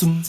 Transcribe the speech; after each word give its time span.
dun, 0.00 0.22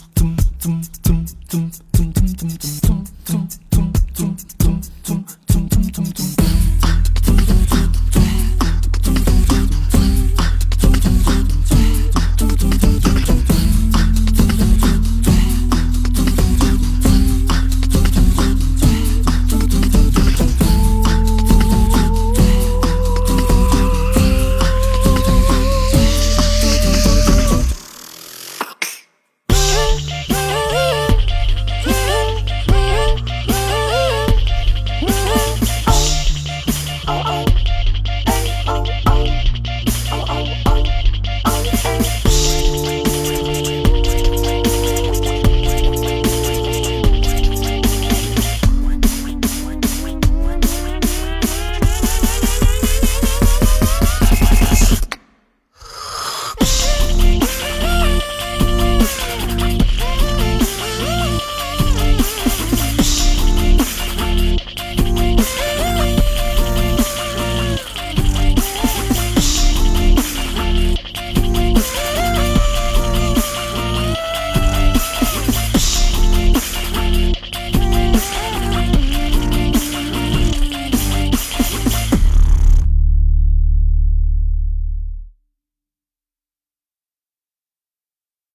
oh. 37.13 37.50